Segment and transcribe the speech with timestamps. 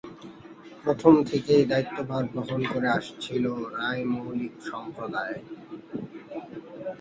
[0.83, 5.37] প্রথম থেকেই দায়িত্বভার বহন করে আসছিল রায় মৌলিক সম্প্রদায়।